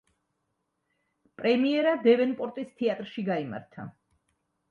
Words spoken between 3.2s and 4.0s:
გაიმართა.